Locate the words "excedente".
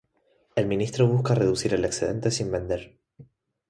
1.85-2.31